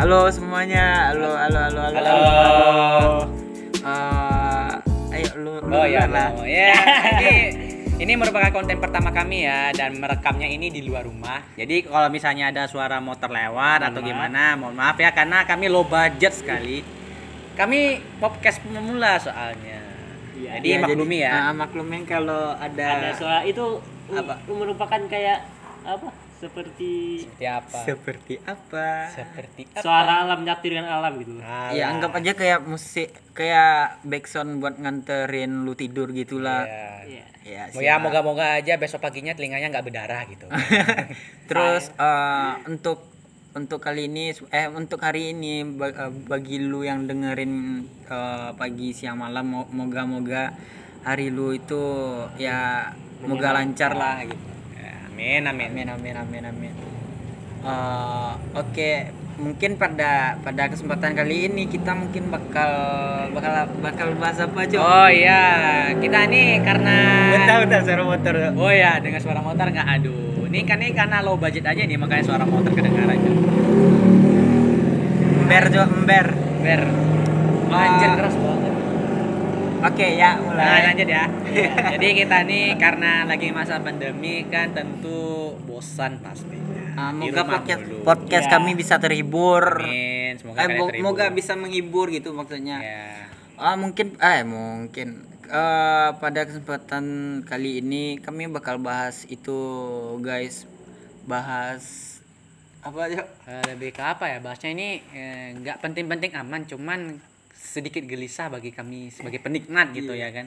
[0.00, 1.12] Halo semuanya.
[1.12, 2.00] Halo, halo, halo, halo.
[2.00, 2.16] Halo.
[3.84, 4.72] Eh,
[5.12, 6.32] ayo lu, lu Oh ya, lah.
[6.48, 6.72] ya.
[7.20, 7.36] Ini
[8.00, 11.44] ini merupakan konten pertama kami ya dan merekamnya ini di luar rumah.
[11.52, 15.68] Jadi kalau misalnya ada suara motor lewat atau Mohon gimana, mohon maaf ya karena kami
[15.68, 16.80] low budget sekali.
[17.52, 19.84] Kami podcast pemula soalnya.
[20.32, 20.64] Iya.
[20.64, 21.52] Jadi maklumi ya.
[21.52, 24.40] ah, maklumin kalau ada, ada suara itu Apa?
[24.40, 24.48] apa?
[24.48, 25.44] merupakan kayak
[25.84, 26.08] apa
[26.40, 27.78] seperti Seperti apa?
[27.84, 28.88] seperti apa?
[29.12, 29.80] Seperti apa?
[29.84, 31.70] suara alam nyatu dengan alam gitu Alah.
[31.70, 36.64] Ya anggap aja kayak musik kayak backsound buat nganterin lu tidur gitulah.
[36.64, 36.88] Iya.
[37.04, 37.24] Iya.
[37.40, 40.48] Ya, ya moga-moga aja besok paginya telinganya nggak berdarah gitu.
[41.50, 43.04] Terus eh, untuk
[43.50, 49.20] untuk kali ini eh untuk hari ini eh, bagi lu yang dengerin eh, pagi siang
[49.20, 50.54] malam mo- moga-moga
[51.04, 51.80] hari lu itu
[52.36, 54.40] ya moga lancar lah gitu.
[55.20, 55.68] Amin amin.
[55.68, 56.72] Amin amin amin amin.
[57.60, 62.72] Eh, Oke, mungkin pada pada kesempatan kali ini kita mungkin bakal
[63.36, 64.80] bakal bakal bahas apa aja?
[64.80, 65.44] Oh iya,
[66.00, 66.96] kita nih karena
[67.36, 68.34] bentar bentar suara motor.
[68.56, 70.48] Oh ya, dengan suara motor nggak aduh.
[70.48, 73.30] Ini kan ini karena low budget aja nih makanya suara motor kedengaran aja.
[75.36, 76.26] Ember jo ember.
[76.64, 76.82] Ber.
[77.68, 77.86] Ah.
[77.86, 78.49] Anjir keras banget.
[79.80, 80.80] Oke ya Nah, mulai.
[80.86, 81.24] lanjut ya.
[81.96, 86.20] Jadi kita nih karena lagi masa pandemi kan tentu bosan.
[86.92, 88.52] Ah, Di moga rumah podcast, podcast Ya.
[88.52, 89.80] kami bisa terhibur.
[89.80, 90.92] Amin, semoga Eh, terhibur.
[91.00, 92.76] moga bisa menghibur gitu maksudnya.
[92.78, 93.24] Ya.
[93.56, 95.08] Ah mungkin eh mungkin
[95.46, 97.04] eh, pada kesempatan
[97.42, 99.56] kali ini kami bakal bahas itu
[100.20, 100.68] guys
[101.24, 101.82] bahas
[102.80, 107.00] apa aja Eh, lebih ke apa ya bahasnya ini eh, nggak penting-penting aman cuman
[107.60, 110.26] sedikit gelisah bagi kami sebagai penikmat gitu Iya.
[110.26, 110.46] ya kan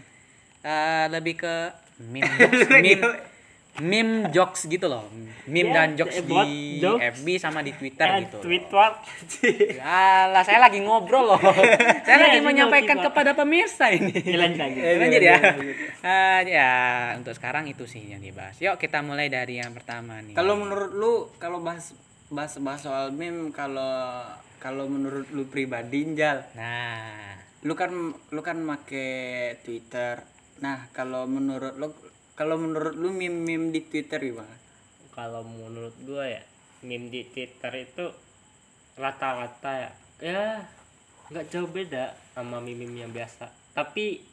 [0.64, 1.53] Eh, lebih ke
[2.02, 3.03] meme jokes, meme
[3.75, 5.09] meme jokes gitu loh
[5.44, 6.39] meme Ya, dan jokes eh, di
[6.80, 7.03] jokes.
[7.16, 8.38] FB sama di Twitter Eh, gitu
[8.72, 9.02] what?
[9.83, 11.42] Alah, saya lagi ngobrol loh.
[12.05, 13.11] saya Iya, lagi menyampaikan tiba-tiba.
[13.11, 14.14] kepada pemirsa ini.
[14.16, 14.77] Ya, lanjut lagi.
[14.77, 15.36] Lanjut iya, ya.
[15.36, 15.73] iya, iya.
[16.02, 16.72] Eh, ya,
[17.17, 18.55] untuk sekarang itu sih yang dibahas.
[18.58, 20.32] Yuk kita mulai dari yang pertama nih.
[20.32, 21.92] kalau menurut lu kalau bahas
[22.30, 24.23] bahas bahas soal meme kalau
[24.63, 27.35] kalau menurut lu pribadi Jal Nah,
[27.67, 30.23] lu kan lu kan make Twitter.
[30.63, 31.91] Nah kalau menurut lu
[32.39, 34.55] kalau menurut lu meme meme di Twitter gimana?
[35.11, 36.43] Kalau menurut gua ya
[36.87, 38.07] meme di Twitter itu
[38.95, 39.91] rata-rata ya
[40.23, 40.43] ya
[41.27, 43.51] nggak jauh beda sama meme yang biasa.
[43.75, 44.23] Tapi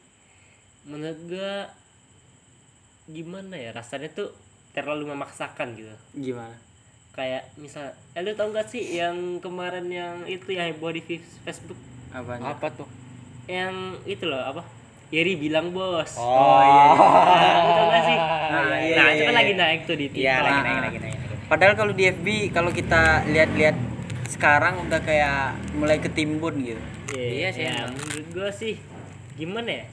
[0.87, 1.55] menurut gua
[3.11, 4.31] gimana ya rasanya tuh
[4.71, 5.97] terlalu memaksakan gitu.
[6.15, 6.70] gimana
[7.11, 11.03] Kayak misal, eh lu tau gak sih yang kemarin yang itu yang heboh di
[11.43, 11.77] Facebook
[12.11, 12.87] apanya apa tuh?
[13.47, 14.63] yang itu loh apa?
[15.11, 16.15] Yeri bilang bos.
[16.15, 17.51] Oh, iya, iya.
[17.59, 18.15] Lu tau gak sih?
[18.17, 18.39] Nah,
[18.79, 19.41] iya, nah, iya, itu kan iya.
[19.43, 20.39] lagi naik tuh di Iya, TikTok.
[20.41, 20.63] lagi Ah.
[20.63, 21.49] naik, lagi naik, lagi naik.
[21.51, 23.77] Padahal kalau di FB kalau kita lihat-lihat
[24.31, 25.39] sekarang udah kayak
[25.75, 26.83] mulai ketimbun gitu.
[27.11, 28.79] Iya sih, ya, menurut gua sih
[29.35, 29.85] gimana ya?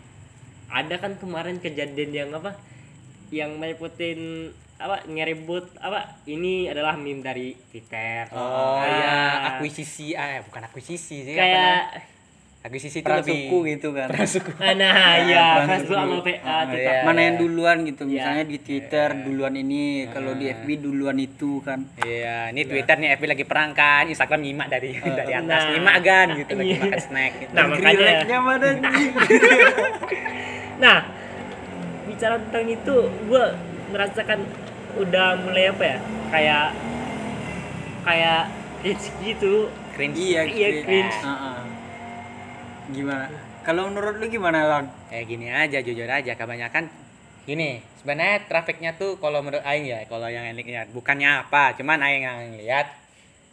[0.70, 2.54] Ada kan kemarin kejadian yang apa?
[3.34, 4.20] Yang meliputin
[4.78, 8.30] apa ngerebut apa ini adalah meme dari Twitter.
[8.30, 9.16] Oh, Ah, iya,
[9.52, 11.34] akuisisi, ah bukan akuisisi sih.
[11.34, 12.16] apa Kayak namanya?
[12.60, 14.08] akuisisi itu suku gitu kan.
[14.60, 14.94] Ah, nah
[15.24, 16.04] ya perang Facebook suku.
[16.04, 16.66] sama Twitter.
[16.76, 16.96] iya.
[17.02, 18.04] Mana yang duluan gitu.
[18.04, 18.12] Iya.
[18.12, 21.80] Misalnya di Twitter duluan ini, kalau di FB duluan itu kan.
[21.98, 25.72] Iya, ini Twitter nih FB lagi perang kan, Instagram nyimak dari dari atas, Nah.
[25.72, 26.82] nyimak kan gitu lagi Iya.
[26.84, 27.52] makan snack gitu.
[27.52, 28.68] Nah, makanya mana?
[30.78, 30.98] Nah,
[32.06, 33.46] bicara tentang itu, gue
[33.88, 34.40] merasakan
[35.02, 35.98] udah mulai apa ya?
[36.34, 36.68] Kayak
[38.04, 38.42] kayak
[38.82, 39.54] cringe gitu.
[39.94, 40.16] Cringe.
[40.18, 41.18] Iya, Iya, cringe.
[41.22, 41.60] Heeh.
[42.94, 43.28] Gimana?
[43.68, 44.86] Kalau menurut lu gimana, Lang?
[45.12, 46.88] Eh gini aja jujur aja kebanyakan
[47.48, 52.04] gini sebenarnya trafiknya tuh kalau menurut Aing ya kalau yang Aing lihat bukannya apa cuman
[52.04, 52.92] Aing yang lihat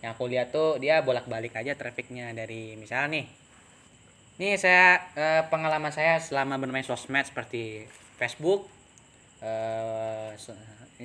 [0.02, 3.22] yang aku lihat tuh dia bolak balik aja trafiknya dari misal nih
[4.42, 7.86] nih saya eh, pengalaman saya selama bermain sosmed seperti
[8.18, 8.66] Facebook
[9.46, 10.34] eh,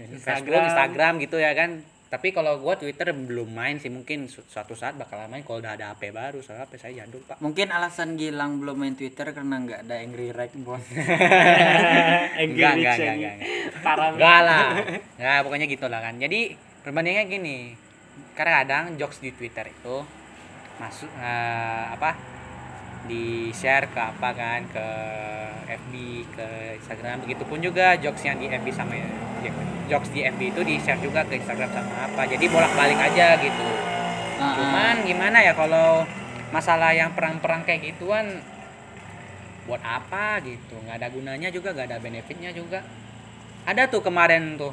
[0.07, 0.67] so- Facebook Instagram.
[0.69, 1.69] Instagram gitu ya kan
[2.09, 5.77] tapi kalau gua Twitter belum main sih mungkin su- suatu saat bakal main kalau udah
[5.77, 9.61] ada HP baru soalnya HP saya jadul pak Mungkin alasan Gilang belum main Twitter karena
[9.61, 10.81] nggak ada angry right bos.
[10.89, 13.35] enggak enggak enggak enggak, enggak.
[13.85, 14.09] Parah.
[14.17, 14.65] Enggak lah.
[15.21, 16.17] Enggak, pokoknya gitu lah kan.
[16.17, 16.39] Jadi
[16.81, 17.57] perbandingannya gini.
[18.33, 19.95] Kadang-kadang jokes di Twitter itu
[20.81, 22.17] masuk eh, apa?
[23.07, 24.87] di share ke apa kan ke
[25.65, 25.93] FB
[26.35, 26.47] ke
[26.77, 29.07] Instagram begitupun juga jokes yang di FB sama ya,
[29.89, 32.21] jokes di FB itu di share juga ke Instagram sama apa.
[32.23, 33.67] Jadi bolak balik aja gitu.
[34.39, 36.05] Ah, cuman gimana ya kalau
[36.49, 38.39] masalah yang perang-perang kayak gituan
[39.65, 40.77] buat apa gitu?
[40.79, 42.85] Nggak ada gunanya juga nggak ada benefitnya juga.
[43.65, 44.71] Ada tuh kemarin tuh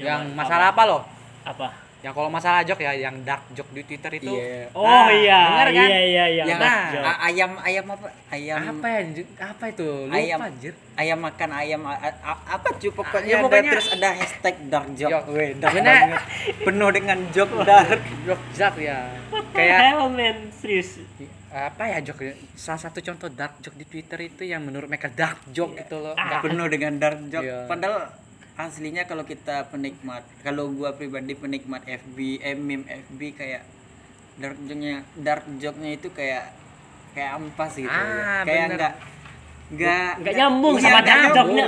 [0.00, 0.34] Yang yang apa?
[0.34, 1.02] masalah apa loh
[1.44, 1.68] Apa?
[2.02, 4.34] Yang kalau masalah joke ya, yang dark joke di Twitter itu.
[4.34, 4.74] Iya.
[4.74, 5.86] Oh Ah, iya, bener kan?
[5.86, 6.44] iya iya iya.
[6.44, 7.06] Yang Nah, joke.
[7.22, 8.06] ayam ayam apa?
[8.28, 9.00] Ayam Apa ya?
[9.40, 9.88] Apa itu?
[10.04, 10.38] Lupa Ayam.
[10.42, 10.74] anjir.
[10.92, 14.88] ayam makan ayam a- a- apa cuy pokoknya, ya, ada pokoknya- terus ada hashtag dark
[14.92, 15.08] joke.
[15.10, 15.28] Joke.
[15.30, 15.88] Weh, dark Bener.
[16.04, 16.22] banget.
[16.60, 18.02] Penuh dengan joke dark.
[18.22, 18.98] Joke dark ya.
[19.52, 20.36] Kayak hell, man?
[20.52, 21.00] Serius.
[21.48, 22.32] apa ya joke ya?
[22.54, 26.12] Salah satu contoh dark joke di Twitter itu yang menurut mereka dark joke gitu loh.
[26.14, 26.40] Ah.
[26.40, 27.44] Penuh dengan dark joke.
[27.44, 27.64] Iya.
[27.64, 28.08] Padahal
[28.54, 33.62] aslinya kalau kita penikmat, kalau gua pribadi penikmat FB, eh, meme FB kayak
[34.34, 36.52] dark joke-nya, dark joke-nya itu kayak
[37.12, 37.88] kayak ampas gitu.
[37.88, 38.72] Ah, kayak bener.
[38.72, 38.92] enggak
[39.70, 41.66] enggak Nggak nyambung sama dark joke-nya.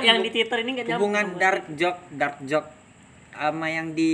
[0.00, 1.10] Yang di Twitter ini nggak nyambung.
[1.10, 2.68] hubungan dark joke, dark joke
[3.30, 4.12] sama yang di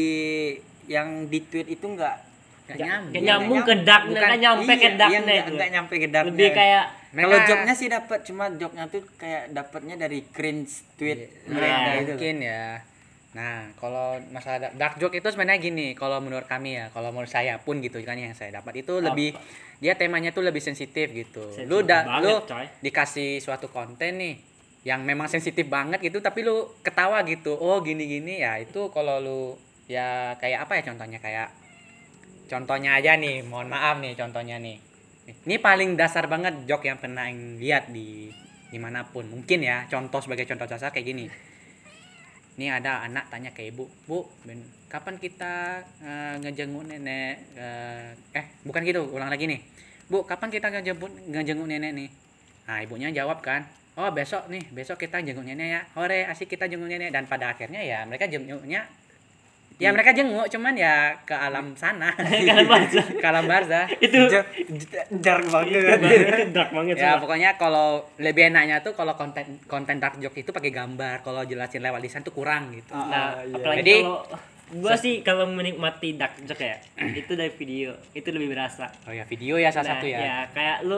[0.85, 2.17] yang di tweet itu enggak
[2.63, 3.23] Nggak Nggak- nyambung.
[3.23, 5.53] nyambung ke dark, Bukan- nggak nyampe ke darknya iya, itu.
[5.59, 6.31] nyampe ke darknya.
[6.31, 11.77] Lebih kayak kalau joke-nya sih dapat cuma joke-nya tuh kayak dapatnya dari cringe tweet mereka
[11.77, 12.11] Nah, itu.
[12.17, 12.65] Mungkin ya.
[13.33, 17.33] Nah, kalau masalah da- dark joke itu sebenarnya gini, kalau menurut kami ya, kalau menurut
[17.33, 19.33] saya pun gitu kan yang saya dapat itu lebih
[19.81, 21.41] dia temanya tuh lebih sensitif gitu.
[21.65, 22.67] lu Sensitif da, banget, lu coy.
[22.85, 24.37] dikasih suatu konten nih
[24.85, 27.57] yang memang sensitif banget gitu tapi lu ketawa gitu.
[27.57, 28.61] Oh, gini-gini ya.
[28.61, 29.41] Itu kalau lu
[29.89, 31.49] ya kayak apa ya contohnya kayak
[32.49, 34.77] contohnya aja nih, mohon maaf nih contohnya nih.
[35.23, 38.27] Ini paling dasar banget joke yang pernah lihat di
[38.73, 39.29] di mana pun.
[39.31, 41.27] Mungkin ya contoh sebagai contoh dasar kayak gini.
[42.59, 48.45] Ini ada anak tanya ke ibu bu ben- kapan kita eh, ngejenguk nenek eh, eh
[48.67, 49.63] bukan gitu ulang lagi nih.
[50.11, 52.11] Bu kapan kita ngejemput ngejenguk nenek nih?
[52.67, 55.81] Nah ibunya jawab kan oh besok nih besok kita jenguk nenek ya.
[55.95, 57.15] Hore asik kita jenguk nenek.
[57.15, 58.91] Dan pada akhirnya ya mereka jenguknya
[59.75, 63.07] ya mereka jenguk cuman ya ke alam sana ke alam barzah.
[63.21, 66.01] ke alam barzah itu Ja- j- dark banget.
[66.01, 70.49] itu dark banget ya pokoknya kalau lebih enaknya tuh kalau konten konten dark joke itu
[70.49, 73.55] pakai gambar kalau jelasin lewat lisan tuh kurang gitu Nah, Ah, iya.
[73.55, 74.25] apalagi Jadi- kalau
[74.75, 78.89] gua sih kalau menikmati dark joke ya, itu dari video, itu lebih berasa.
[79.05, 80.97] oh ya video ya salah Nah, satu ya kayak lu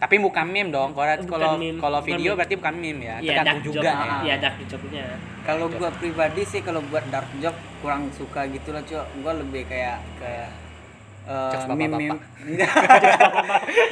[0.00, 0.90] Tapi bukan meme dong.
[0.90, 3.16] Kalau Bukan kalau meme, kalau video berarti bukan meme ya.
[3.20, 4.16] ya Tergantung dark juga joke, ya.
[4.24, 5.04] ya dark joke-nya.
[5.44, 9.06] Kalau gua pribadi sih kalau buat dark joke kurang suka gitu lah, Cok.
[9.20, 10.48] Gua lebih kayak kayak
[11.28, 12.16] eh, meme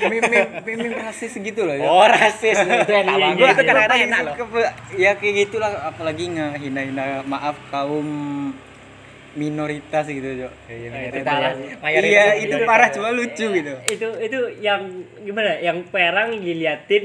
[0.02, 1.84] meme meme rasis gitu loh ya.
[1.84, 2.56] Oh, rasis.
[2.56, 3.36] itu enak Iya, banget.
[3.36, 3.68] iya, itu iya.
[3.68, 4.34] kadang-kadang enak loh.
[4.96, 8.08] ya kayak gitulah apalagi ngehina-hina maaf kaum
[9.38, 10.52] minoritas gitu, Cok.
[10.66, 11.52] Iya, Oh, itu parah.
[11.88, 13.74] Iya, itu parah cuma lucu gitu.
[13.86, 14.82] Itu itu yang
[15.22, 15.54] gimana?
[15.56, 17.04] ya, Yang perang diliatin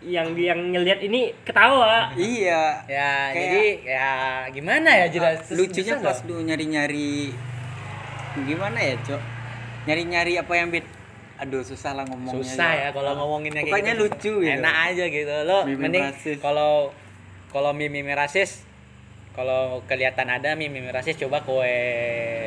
[0.00, 2.12] yang yang ngelihat ini ketawa.
[2.12, 2.80] Iya.
[2.84, 4.10] Ya, Kayak- jadi ya
[4.50, 7.32] gimana ya jelas lucunya susah pas lu nyari-nyari
[8.42, 9.22] gimana ya cok
[9.84, 10.82] nyari-nyari apa yang bed
[11.34, 14.02] aduh susah lah ngomongnya susah ya kalau ngomonginnya kayak Pokoknya gitu.
[14.04, 14.58] lucu gitu.
[14.58, 16.04] enak aja gitu lo mending
[16.38, 16.90] kalau
[17.48, 18.66] kalau meme rasis
[19.34, 21.66] kalau kelihatan ada meme meme rasis coba kowe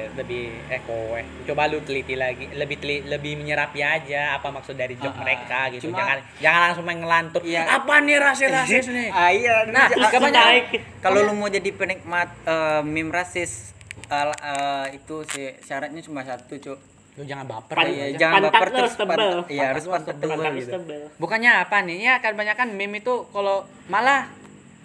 [0.10, 4.96] lebih eh kowe coba lu teliti lagi lebih teli, lebih menyerapi aja apa maksud dari
[4.96, 5.22] joke Ah, ah.
[5.22, 7.62] mereka gitu Cuma- jangan jangan langsung main ngelantur Iya.
[7.70, 12.82] apa nih rasis rasis nih ah iya Nah, kebanyakan- kalau lu mau jadi penikmat eh,
[12.82, 13.76] meme rasis
[14.08, 16.80] eh, eh, itu sih syaratnya cuma satu cok
[17.18, 18.06] lu jangan baper Pan- ya.
[18.06, 19.30] Iya, jangan pantat baper terus tebel.
[19.50, 21.02] iya harus Pantat tebel Pantat gitu tebel.
[21.18, 23.58] bukannya apa nih ya kebanyakan meme itu kalau
[23.88, 24.30] malah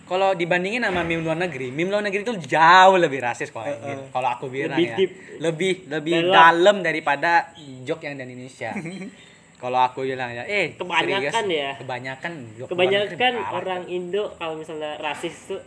[0.02, 4.02] kalau dibandingin sama meme luar negeri meme luar negeri itu jauh lebih rasis kalau gitu.
[4.10, 5.10] kalau aku bilang Lebih ya deep.
[5.38, 6.34] lebih lebih Dalam.
[6.34, 7.32] dalam daripada
[7.82, 8.70] joke yang di Indonesia
[9.62, 11.70] kalau aku bilang ya eh Kebanyakan serius, ya.
[11.78, 13.50] kebanyakan luar Kebanyakan parah.
[13.54, 15.62] orang Indo kalau misalnya rasis tuh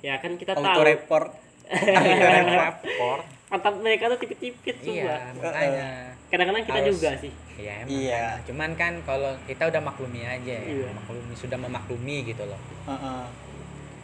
[0.00, 1.28] ya kan kita auto tahu report
[1.68, 3.22] Report.
[3.48, 5.44] pantat mereka tuh tipit-tipit iya semua.
[5.44, 5.88] makanya
[6.28, 6.92] Kadang-kadang kita Harus.
[6.92, 7.32] juga sih.
[7.56, 7.88] Iya emang.
[7.90, 8.20] Iya.
[8.20, 8.44] kan.
[8.44, 10.60] Cuman kan kalau kita udah maklumi aja ya.
[10.60, 10.88] Iya.
[10.92, 12.60] Maklumi sudah memaklumi gitu loh.
[12.84, 13.20] Heeh.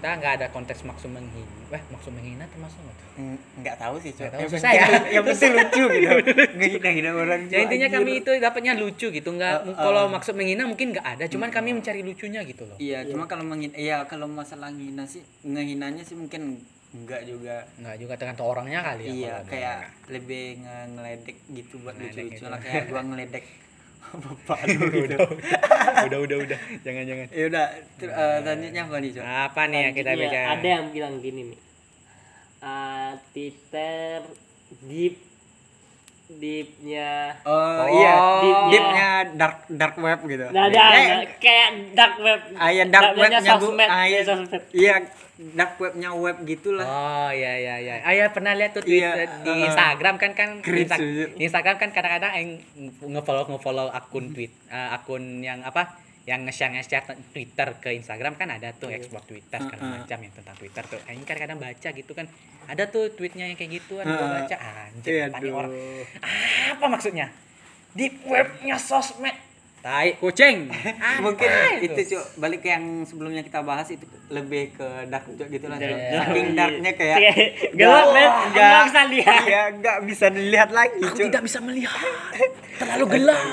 [0.05, 1.49] Kita nggak ada konteks maksud menghina.
[1.73, 3.09] Wah, maksud menghina termasuk nggak tuh?
[3.17, 5.01] Mm, nggak tahu sih Nggak tahu, yang susah penting, ya.
[5.17, 6.11] yang penting lucu gitu
[6.53, 9.77] ngehina-hina orang Ya intinya kami itu dapatnya lucu gitu nggak Uh, uh.
[9.81, 13.49] kalau maksud menghina mungkin nggak ada cuman kami mencari lucunya gitu loh Iya, cuma kalau
[13.49, 16.61] menghina, iya kalau masalah ngehina sih, ngehinanya sih mungkin
[16.93, 17.65] enggak juga.
[17.75, 19.79] nggak juga tergantung orangnya kali ya iya, kayak
[20.13, 22.47] lebih nge- ngeledek gitu buat Ngeledek lucu-lucu gitu.
[22.47, 23.45] lah kayak gua ngeledek
[24.17, 25.17] bapak lu gitu.
[26.05, 27.67] udah udah udah jangan jangan ya udah,
[28.01, 29.25] eh, selanjutnya apa nih, Cok?
[29.25, 31.61] apa nih yang kita bicara Ada yang bilang gini nih.
[32.61, 34.21] Eh, Twitter
[34.83, 35.15] deep
[36.27, 38.71] deepnya Oh, Oh, iya, deepnya.
[38.71, 40.47] deepnya dark dark web gitu.
[40.49, 42.41] Nah, ada Eh, kayak dark web.
[42.55, 44.63] Ah, iya, dark webnya bu, sosmed, ah, iya, ya, sosmed.
[44.73, 44.95] iya,
[45.37, 46.83] dark webnya web gitulah.
[46.83, 47.95] Oh iya iya iya.
[48.01, 50.99] Ah ya pernah lihat tuh Iya, Twitter di uh, Instagram kan kan cringe Insta-
[51.35, 52.49] di Instagram kan kadang-kadang yang
[53.11, 58.33] ngefollow ngefollow akun tweet eh, akun yang apa yang nge-share nge-share te- Twitter ke Instagram
[58.35, 58.97] kan ada tuh Iya.
[58.97, 59.93] export Twitter segala Heeh.
[60.01, 61.01] macam yang tentang Twitter tuh.
[61.05, 62.27] Aing kadang-kadang baca gitu kan.
[62.65, 64.33] Ada tuh tweetnya yang kayak gituan gua Heeh.
[64.41, 65.59] baca anjir Iya, apa nih aduh.
[65.59, 65.73] orang.
[66.73, 67.27] Apa maksudnya?
[67.91, 69.37] Di webnya sosmed.
[69.85, 70.73] Tai kucing.
[71.25, 75.45] mungkin Apa itu cuk balik ke yang sebelumnya kita bahas itu lebih ke dark cuk
[75.47, 75.93] gitu lah Cuk.
[75.93, 76.25] Dark.
[76.25, 77.19] saking darknya kayak
[77.77, 81.59] gelap men Wah, nggak bisa lihat iya nggak bisa dilihat lagi Aku cuk tidak bisa
[81.61, 82.01] melihat.
[82.75, 83.45] Terlalu gelap.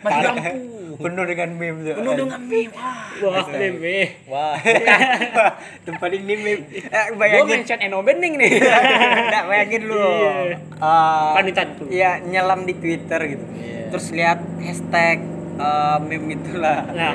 [0.00, 0.48] Mati lampu.
[0.96, 2.70] penuh dengan meme cuk Penuh dengan meme.
[2.70, 3.04] Wah.
[3.26, 3.98] wah meme
[4.30, 4.54] Wah.
[5.90, 8.50] tempat ini meme eh, Gue bayangin mention Eno Bening nih.
[9.26, 10.54] Nggak bayangin lu Iya.
[10.54, 11.82] Eh, Panitanku.
[11.90, 13.90] Iya nyelam di Twitter gitu Iya.
[13.90, 15.18] terus lihat hashtag
[15.60, 17.14] eh, meme itulah nah.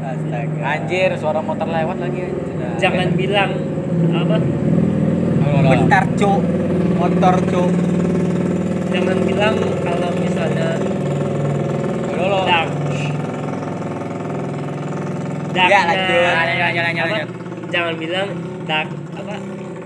[0.00, 0.62] Astaga.
[0.64, 2.78] Anjir, suara motor lewat lagi anjir.
[2.80, 3.50] jangan bilang
[4.10, 4.36] apa?
[5.60, 6.40] Bentar cuk.
[6.98, 7.72] Motor cuk.
[8.90, 9.54] Jangan bilang
[9.84, 10.68] kalau misalnya
[12.10, 12.40] Dulu.
[12.48, 12.70] dark
[15.50, 16.22] Ya, lanjut.
[16.30, 17.26] Apa, jalan.
[17.70, 18.28] jangan bilang
[18.64, 19.36] dark apa?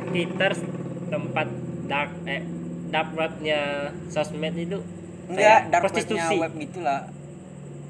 [0.08, 0.52] Twitter
[1.10, 1.46] tempat
[1.84, 2.42] dark eh
[2.88, 4.78] dark webnya sosmed itu.
[5.26, 6.36] Enggak dark prostitusi.
[6.38, 7.10] web gitulah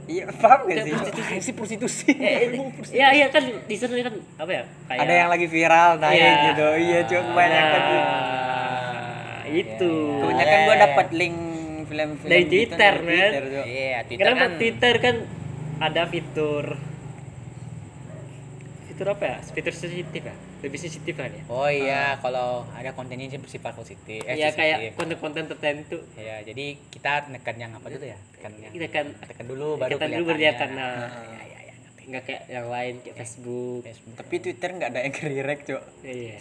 [0.06, 1.34] iya paham gak sih prostitusi.
[1.40, 2.08] si prostitusi.
[2.12, 2.60] Eh,
[3.00, 6.32] ya iya kan di sana kan apa ya kayak ada yang lagi viral naik Iya.
[6.46, 8.02] gitu iya cuk kebanyakan tuh.
[8.04, 10.84] nah, itu kebanyakan gua Iya.
[10.84, 11.36] dapat link
[11.84, 13.32] film-film Dari gitu Twitter, dari man.
[13.64, 14.52] Iya, Twitter Kenapa kan.
[14.56, 15.16] Twitter kan
[15.78, 16.64] ada fitur
[18.86, 19.36] fitur apa ya?
[19.44, 20.34] Fitur sensitif ya?
[20.64, 21.44] Lebih sensitif kan ya?
[21.46, 24.24] Oh iya, kalau ada kontennya yang bersifat positif.
[24.24, 26.00] Eh, Iya kayak konten-konten tertentu.
[26.16, 28.16] Iya, jadi kita nekan yang apa dulu ya?
[28.32, 31.04] Tekan yang Kita kan tekan dulu baru kita dulu berlihat nah.
[31.04, 32.02] Iya, iya, iya, ngerti.
[32.06, 33.80] Nggak kayak yang lain kayak Facebook.
[33.84, 34.14] Facebook.
[34.16, 36.36] tapi Twitter nggak ada yang redirect cuk Iya.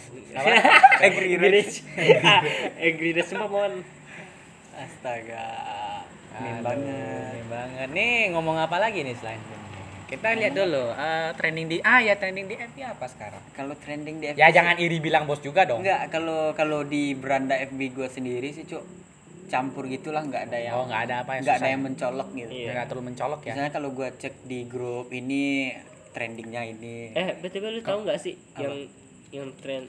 [1.04, 1.74] Angry Rich.
[2.18, 2.40] Ah,
[2.80, 3.72] Angry Rich semua mon.
[4.74, 5.46] astaga
[6.34, 6.90] Aduh, banget
[7.30, 7.88] meme banget.
[7.92, 9.63] Nih ngomong apa lagi nih selain meme?
[10.14, 13.42] Kita lihat dulu eh, trending di ah ya trending di FB apa sekarang?
[13.50, 15.82] kalau trending di FB Ya jangan iri bilang bos juga dong.
[15.82, 18.84] Enggak, kalau kalau di beranda FB gue sendiri sih, Cuk.
[19.44, 22.50] Campur gitulah, nggak ada yang Oh, nggak ada apa yang nggak ada yang mencolok gitu.
[22.50, 22.70] Iya.
[22.72, 23.52] Nggak terlalu mencolok ya.
[23.52, 25.68] Misalnya kalau gua cek di grup ini
[26.16, 27.12] trendingnya ini.
[27.12, 28.88] Eh, betul lu tahu nggak sih yang
[29.34, 29.86] yang trend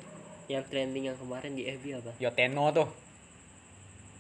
[0.51, 2.12] yang trending yang kemarin di FB apa?
[2.20, 2.88] Yoteno tuh.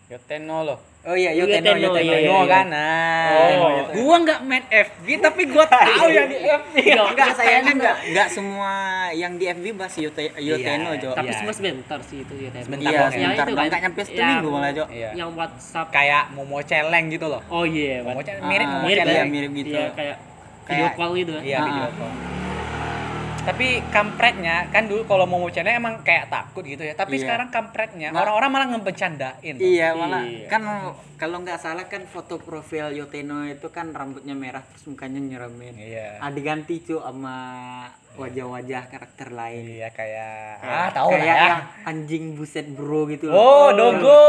[0.07, 0.79] Yoteno loh.
[1.05, 2.01] Oh iya, Iya, Yoteno, Teno, Yoteno.
[2.01, 2.49] iya, Yoteno iya.
[2.49, 2.65] kan.
[2.65, 3.29] Nah.
[3.29, 3.69] Oh.
[3.95, 6.75] Gua nggak main FB tapi gua tahu yang di FB.
[6.81, 8.71] Enggak, sayangnya enggak enggak semua
[9.13, 11.01] yang di FB bahas Yote, Yoteno, Iya.
[11.05, 11.13] Cuk.
[11.13, 11.37] Tapi Iya.
[11.37, 12.49] semua sebentar sih itu ya.
[12.49, 12.65] Teno.
[12.65, 13.09] Sebentar Iya, ya.
[13.11, 14.87] sebentar kan, Nggak nyampe satu yang- minggu malah, Cuk.
[14.89, 15.09] Iya.
[15.13, 15.87] Yang WhatsApp.
[15.91, 17.41] Kayak Momo celeng gitu loh.
[17.47, 19.13] Oh iya, Momo Wat- celeng mirip Ah, Momo mirip celeng.
[19.13, 19.29] iya, kan?
[19.29, 19.69] mirip gitu.
[19.71, 20.17] Iya, kayak
[20.65, 21.33] video call gitu.
[21.39, 21.65] Iya, Ah.
[21.67, 22.13] video call.
[23.45, 26.93] Tapi kampretnya kan dulu kalau Momo celeng emang kayak takut gitu ya.
[26.93, 27.29] Tapi Iya.
[27.29, 28.25] sekarang kampretnya Nah.
[28.25, 29.53] orang-orang malah ngebecandain.
[29.55, 29.61] tuh.
[29.61, 30.49] Iya, malah Iya.
[30.49, 30.61] kan
[31.15, 35.77] kalau nggak salah kan foto profil Yoteno itu kan rambutnya merah terus mukanya nyeremin.
[35.77, 36.17] Iya.
[36.19, 37.37] Ah, diganti Cuk sama
[38.15, 39.63] wajah-wajah karakter lain.
[39.75, 41.45] Iya kayak ah tahu lah Kayak ya.
[41.45, 43.35] yang anjing buset bro gitu loh.
[43.35, 44.21] Oh, dogo.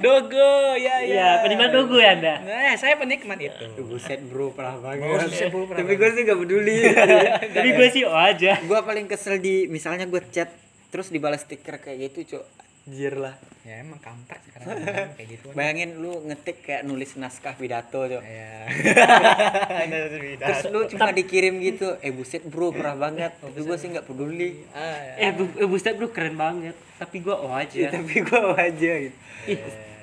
[0.00, 0.50] dogo.
[0.76, 1.06] Ya ya.
[1.06, 2.34] Iya, penikmat dogo ya Anda.
[2.42, 3.64] Nah, saya penikmat itu.
[3.82, 5.06] Buset bro parah banget.
[5.06, 6.78] Oh, buset bro, parah Tapi gue sih gak peduli.
[7.56, 8.58] Tapi gue sih oh aja.
[8.60, 10.50] gue paling kesel di misalnya gue chat
[10.90, 12.44] terus dibalas stiker kayak gitu cok.
[12.84, 13.36] Jir lah.
[13.60, 14.80] Ya emang kampret sekarang
[15.16, 15.52] kayak gitu.
[15.52, 18.22] Bayangin lu ngetik kayak nulis naskah pidato cok.
[18.24, 18.66] Ya.
[20.40, 23.36] Terus lu cuma dikirim gitu, eh buset bro parah banget.
[23.36, 24.64] Tapi gue sih nggak peduli.
[24.72, 26.72] Ah, Eh, bu, eh buset bro keren banget.
[26.96, 27.92] Tapi gue oh aja.
[27.92, 29.16] Tapi gue aja gitu.
[29.46, 29.58] Ih,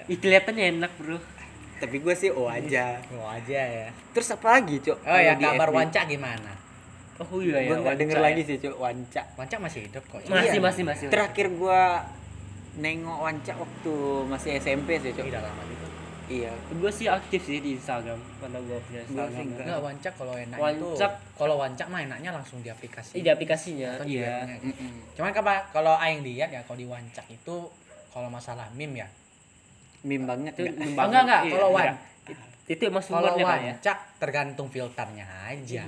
[0.08, 1.18] ih kelihatannya enak bro.
[1.78, 3.02] Tapi gue sih oh aja.
[3.12, 3.88] mau aja ya.
[4.14, 4.98] Terus apa lagi cok?
[5.02, 5.76] Oh ya kabar FB?
[5.76, 6.52] wanca gimana?
[7.18, 7.70] Oh iya ya.
[7.70, 8.48] Gue nggak denger lagi ya.
[8.48, 9.22] sih cok wanca.
[9.34, 10.22] Wanca masih hidup kok.
[10.26, 10.62] Masih Iya.
[10.62, 11.06] masih masih.
[11.10, 12.06] Terakhir gua
[12.78, 13.94] nengok wanca waktu
[14.26, 15.26] masih SMP sih cok.
[15.26, 15.86] Tidak lama gitu.
[16.28, 16.52] Iya.
[16.74, 19.44] Gue sih aktif sih di Instagram karena gue punya Instagram.
[19.44, 19.64] enggak.
[19.64, 20.64] Enggak wancak kalau enak itu.
[20.86, 21.12] Wancak.
[21.34, 23.14] Kalau wancak mah enaknya langsung di aplikasi.
[23.16, 23.90] Di aplikasinya.
[23.96, 24.28] Atau di Iya.
[24.44, 24.58] webnya.
[24.62, 24.92] Mm-mm.
[25.14, 27.56] Cuman apa kalau aing lihat ya kalau di wancak itu
[28.10, 29.08] kalau masalah meme ya.
[30.04, 31.10] Meme banget Itu membangun.
[31.10, 31.78] enggak, enggak, Iya, kalau iya.
[31.90, 32.00] wan-
[32.68, 33.64] Itu emang Kalau sumbernya Pak ya.
[33.72, 35.84] wancak tergantung filternya aja.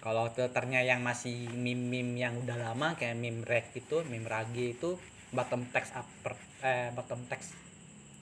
[0.00, 4.96] Kalau filternya yang masih meme-meme yang udah lama kayak meme reg itu, meme rage itu
[5.30, 7.54] bottom text upper eh bottom text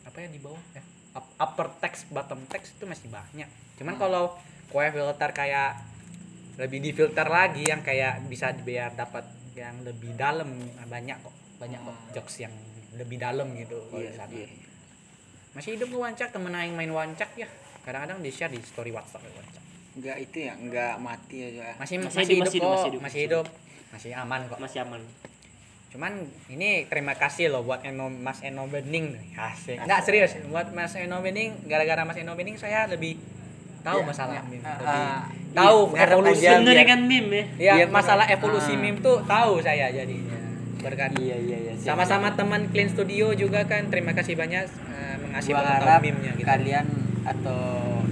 [0.04, 0.82] apa ya di bawah ya?
[1.14, 3.48] Up- upper text bottom text itu masih banyak.
[3.76, 4.36] Cuman kalau
[4.68, 5.80] kue filter kayak
[6.56, 9.24] lebih di filter lagi yang kayak bisa biar dapat
[9.54, 10.52] yang lebih dalam
[10.84, 12.54] banyak kok banyak kok jokes yang
[12.94, 14.30] lebih dalam gitu kalau Iya, sana.
[14.32, 14.46] iya.
[15.50, 17.46] masih hidup lu wancak temen aing main wancak ya
[17.82, 19.62] kadang-kadang di share di story WhatsApp ya, wancak
[19.98, 21.74] Enggak itu ya, enggak mati aja.
[21.74, 23.46] masih Masih masih, hidup, masih kok, masih hidup, masih hidup
[23.88, 25.00] masih aman kok Masih aman.
[25.88, 26.12] Cuman
[26.46, 31.18] ini terima kasih loh buat Eno Mas Eno Bening asik nggak serius buat Mas Eno
[31.18, 33.16] Bening gara-gara Mas Eno Bening saya lebih
[33.80, 34.60] tahu Ya, masalah ya, meme.
[34.60, 35.20] ah, Lebih ah,
[35.56, 38.36] tahu iya, evolusi biar- kan meme ya Ya, Iya, masalah pokoknya.
[38.36, 38.78] evolusi Ah.
[38.78, 40.36] meme tuh tahu saya jadinya.
[40.78, 43.88] Berkat iya iya iya sama-sama teman Clean Studio juga kan.
[43.88, 46.44] Terima kasih banyak eh, mengasih pengetahuan meme-nya gitu.
[46.44, 46.86] kalian
[47.24, 47.62] atau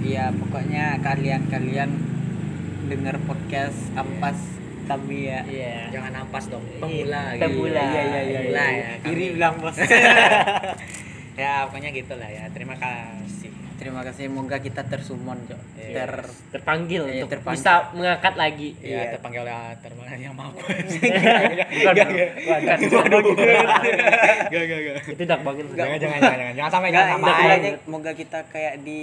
[0.01, 1.89] ya pokoknya kalian kalian
[2.87, 4.39] denger podcast ampas
[4.87, 6.63] kami ya iya Jangan ampas dong.
[6.77, 7.43] Pemula gitu.
[7.45, 7.83] Pemula.
[7.83, 8.87] iya iya iya Pemula iya.
[8.97, 9.07] ya.
[9.07, 9.77] Iri bilang bos
[11.37, 12.49] ya, pokoknya gitulah ya.
[12.49, 13.51] Terima kasih.
[13.77, 15.93] terima kasih semoga kita tersumon cok Iya.
[15.93, 16.11] ter
[16.49, 17.61] terpanggil Iya, untuk terpanggil.
[17.61, 19.01] bisa mengangkat lagi Ya, Iya.
[19.13, 22.29] terpanggil oleh terbang yang maha bukan Gak, gak, gak,
[24.49, 25.03] gak, gak.
[25.07, 27.71] itu dak banget Jangan, jangan, jangan, jangan, jangan sampai, Enggak, jangan sampai.
[27.85, 29.01] moga kita kayak di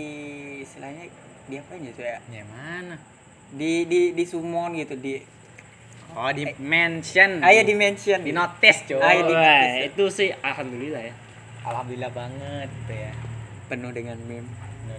[0.60, 1.04] istilahnya
[1.44, 2.96] di apa ya Cok, ya Ya mana?
[3.54, 5.22] di di di sumon gitu di
[6.14, 7.42] Oh, di mention.
[7.42, 8.20] ayo di mention.
[8.20, 8.98] Di notice, cuy.
[8.98, 11.14] Ayo di- Wah, itu sih alhamdulillah ya.
[11.64, 13.12] Alhamdulillah banget gitu ya.
[13.64, 14.46] penuh dengan meme.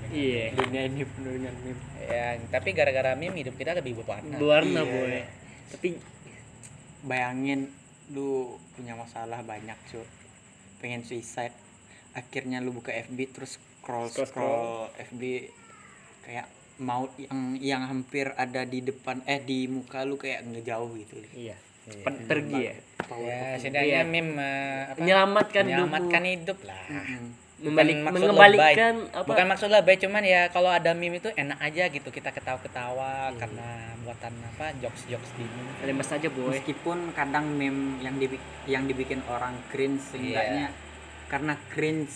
[0.07, 0.51] Iya.
[0.53, 1.81] dunia ini penuh dengan meme.
[2.01, 4.35] Ya, tapi gara-gara meme hidup kita lebih berwarna.
[4.35, 4.91] berwarna Iya.
[4.91, 5.17] boy.
[5.71, 5.89] Tapi
[7.01, 7.69] bayangin
[8.09, 10.03] lu punya masalah banyak cuy.
[10.77, 11.53] Pengen suicide.
[12.11, 14.67] Akhirnya lu buka FB terus scroll Scroll, scroll
[15.05, 15.21] FB
[16.21, 21.15] kayak maut yang yang hampir ada di depan eh di muka lu kayak ngejauh gitu
[21.33, 21.55] iya
[21.85, 24.03] cepat pergi ya Ya, setidaknya Iya.
[24.03, 24.97] meme eh, apa?
[24.97, 26.33] menyelamatkan menyelamatkan hidupmu.
[26.35, 26.83] hidup lah.
[26.89, 27.23] Mm-mm.
[27.55, 29.13] Membalik, mengembalikan lebay.
[29.13, 33.29] apa Bukan maksud lebay, cuman ya kalau ada meme itu enak aja gitu kita ketawa-ketawa
[33.37, 33.67] karena
[34.01, 35.85] buatan apa jokes-jokes di meme.
[35.85, 40.73] lemas aja boy meskipun kadang meme yang dibi yang dibikin orang cringe seenggaknya
[41.27, 42.11] karena cringe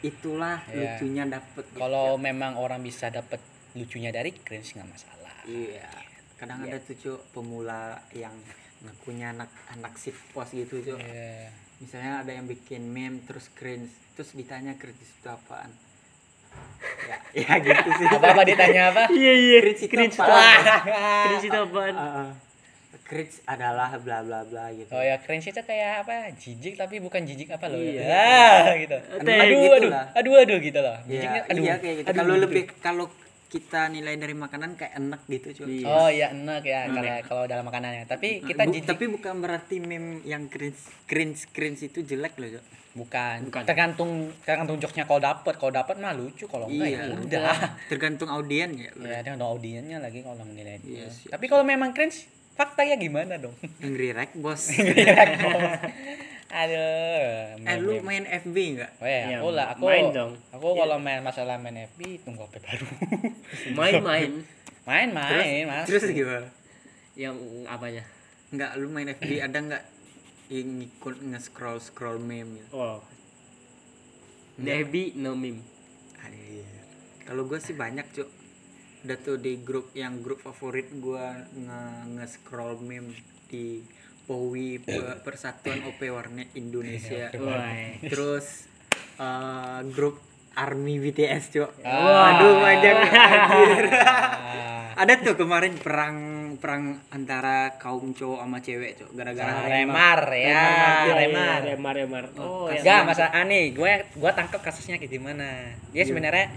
[0.00, 0.96] itulah Iya.
[0.96, 5.34] lucunya dapet Kalau memang orang bisa dapet lucunya dari cringe nggak masalah.
[5.44, 5.86] iya
[6.34, 8.32] kadang ada tuh Cuk, pemula yang
[8.80, 10.98] ngakunya anak anak sit post gitu Cuk.
[10.98, 11.52] Iya.
[11.76, 15.68] misalnya ada yang bikin meme terus cringe terus ditanya cringe itu apaan
[17.02, 19.02] ya ya gitu sih Apa apa ditanya apa?
[19.14, 20.60] iya iya cringe itu cringe apaan?
[21.28, 22.30] cringe itu apaan Ah, ah.
[23.00, 26.32] cringe adalah bla bla bla gitu Oh ya cringe itu kayak apa?
[26.32, 27.76] Jijik tapi bukan jijik apa loh?
[27.76, 28.02] Iya.
[28.02, 28.96] Ya, gitu.
[28.96, 30.96] Aduh, aduh, gitu aduh, aduh, aduh, gitu loh.
[31.04, 31.62] Iya, Jijiknya, aduh.
[31.62, 32.08] iya kayak gitu.
[32.14, 33.06] Kalau lebih kalau
[33.50, 35.82] kita nilai dari makanan kayak enak gitu cuy.
[35.82, 35.86] Iya.
[35.86, 38.06] Oh iya enak ya kalau kalau dalam makanannya.
[38.06, 42.48] Tapi kita Bu- jijik tapi bukan berarti meme yang cringe cringe cringe itu jelek loh,
[42.52, 42.64] Cok.
[42.92, 43.36] bukan.
[43.46, 43.62] Bukan.
[43.64, 44.10] Tergantung
[44.40, 45.54] tergantung jokesnya kalau dapat.
[45.56, 47.54] Kalau dapat mah lucu, kalau enggak ya udah.
[47.90, 48.90] Tergantung audien ya.
[48.92, 51.26] Ya, tergantung audiennya lagi kalau menilai Iya, itu.
[51.26, 51.34] siap.
[51.34, 53.54] Tapi kalau memang cringe, faktanya gimana dong?
[53.80, 54.70] Angry Rek, Bos.
[56.50, 57.62] Aduh.
[57.62, 58.90] eh lu main FB enggak?
[58.98, 60.32] Oh ya, Ya, aku lah, aku main dong.
[60.50, 62.86] Aku kalau main masalah main FB tunggu HP baru.
[63.78, 64.30] main-main
[64.90, 65.86] main main, Mas.
[65.86, 66.50] Terus gimana?
[67.14, 67.36] yang
[67.68, 68.02] apanya
[68.50, 69.84] Enggak, lu main FB ada enggak
[70.50, 72.74] yang ngikut nge-scroll scroll meme gitu?
[72.74, 72.98] oh
[74.58, 75.62] Debbie no meme.
[77.24, 78.26] Kalau gue sih banyak, Cuk.
[79.06, 81.80] Udah tuh di grup yang grup favorit gua nge,
[82.18, 83.14] nge-scroll meme
[83.48, 83.80] di
[84.30, 87.34] POWI Pe- Persatuan OP Warnet Indonesia.
[87.34, 87.98] Wah.
[87.98, 88.70] Terus
[89.18, 91.70] eh, grup Army BTS, Cuk.
[91.82, 92.38] Ah.
[92.38, 92.94] Aduh, banyak.
[92.94, 94.92] Ah.
[94.94, 96.18] Ada tuh kemarin perang
[96.60, 99.10] perang antara kaum cowok sama cewek, Cuk.
[99.12, 100.62] Gara-gara remar ya,
[101.06, 101.58] Iya, remar.
[101.58, 105.74] iya, remar remar oh ya Enggak, masa aneh, gue gue tangkap kasusnya kayak gimana.
[105.90, 106.52] Dia sebenarnya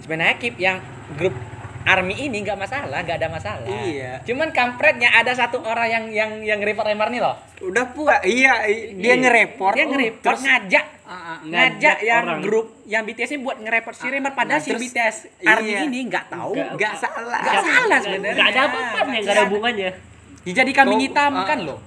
[0.00, 0.80] sebenarnya Kip yang
[1.14, 1.36] grup
[1.84, 3.68] Army ini nggak masalah, nggak ada masalah.
[3.68, 4.24] Iya.
[4.24, 7.36] Cuman kampretnya ada satu orang yang yang yang report remar nih loh.
[7.60, 8.20] Udah puas.
[8.20, 9.20] Iya, dia Iya.
[9.20, 9.74] nge-report.
[9.74, 11.38] Dia nge-report Terus ngajak Ah, ah.
[11.38, 12.40] ngajak Ngajak yang orang.
[12.40, 15.80] grup yang BTS ini buat nge-report si Remar padahal Nah, si BTS Army iya.
[15.84, 16.52] ini nggak tahu.
[16.56, 17.40] Nggak- salah.
[17.40, 18.34] Nggak salah sebenarnya.
[18.34, 19.90] nggak ada apa-apanya nggak ada hubungannya
[20.42, 21.44] Dijadi kambing hitam ah.
[21.44, 21.78] kan loh.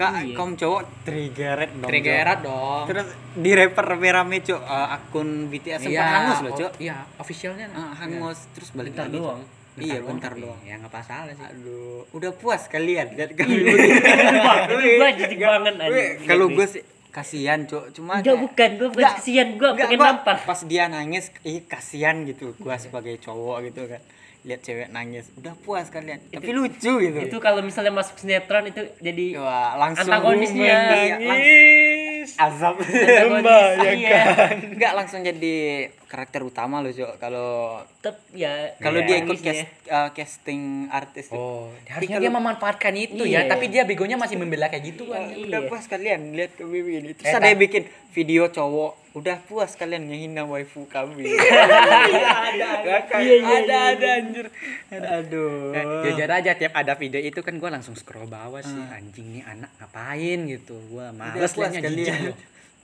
[0.00, 0.32] Kak, Iya.
[0.32, 1.90] kaum cowok triggered dong.
[1.92, 2.84] Triggerat dong.
[2.88, 4.56] Terus di rapper rame-rame, Cuk.
[4.56, 6.72] Eh, akun BTS sempat hangus loh, Cuk.
[6.80, 7.68] Iya, officialnya.
[7.70, 9.18] Ah, hangus terus balik Bentar lagi.
[9.18, 9.40] Doang.
[9.76, 10.60] Iya, bentar doang.
[10.62, 11.46] Ya nggak masalah sih.
[11.46, 13.60] Aduh, udah puas kalian lihat kami.
[13.60, 13.70] itu
[14.98, 16.10] gua jijik banget anjing.
[16.26, 17.92] Kalau gue sih kasihan, Cuk.
[17.92, 21.24] Cuma enggak kayak- bukan gua bukan kasihan gua nggak, pengen gua nampar Pas dia nangis,
[21.42, 22.56] ih kasihan gitu.
[22.56, 24.00] Gua sebagai cowok gitu kan.
[24.40, 26.16] Lihat cewek nangis, udah puas kalian.
[26.26, 27.18] Tapi lucu gitu.
[27.20, 30.64] itu kalau misalnya masuk sinetron itu jadi Wah, langsung Antagonisnya.
[30.64, 32.30] Iya, lang- Nangis.
[32.34, 32.74] azab.
[32.80, 34.24] antagonis iya
[34.64, 35.56] Enggak langsung jadi
[36.10, 37.22] karakter utama loh, Cok.
[37.22, 41.38] Kalau Tep, ya kalau ya, dia ikut cast, uh, casting artis tuh.
[41.38, 43.48] Oh, Tapi harusnya dia memanfaatkan itu ya, Iya.
[43.48, 45.22] tapi dia begonya masih membela kayak gitu kan.
[45.22, 45.68] Wah, udah Iya.
[45.70, 47.10] puas kalian lihat ke Bibi ini.
[47.14, 51.30] Terus Eh, ada yang bikin video cowok, udah puas kalian ngehina waifu kami.
[52.50, 52.68] ada,
[53.06, 54.46] ada ada anjir.
[54.90, 55.70] Aduh.
[55.70, 59.42] Eh, jujur aja tiap ada video itu kan gua langsung scroll bawah sih anjing nih
[59.46, 62.34] anak ngapain gitu gua males liatnya jijik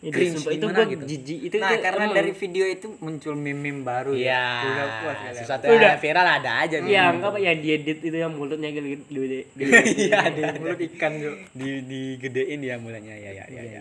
[0.09, 1.05] cringe sumpah, itu gimana gua gitu.
[1.07, 4.87] jijik itu nah itu karena emang- dari video itu muncul meme-meme baru Iya, ya udah
[5.01, 5.83] puas sesuatu Udah.
[5.89, 6.77] yang viral ada aja.
[6.79, 9.19] Iya, enggak apa yang diedit itu yang mulutnya gitu di di,
[9.53, 9.65] di,
[10.05, 13.81] Iya, di mulut ikan tuh di digedein dia mulutnya ya ya ya ya.